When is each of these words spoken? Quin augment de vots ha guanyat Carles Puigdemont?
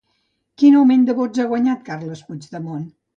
Quin 0.61 0.77
augment 0.79 1.03
de 1.09 1.15
vots 1.19 1.41
ha 1.43 1.45
guanyat 1.51 1.83
Carles 1.91 2.25
Puigdemont? 2.31 2.89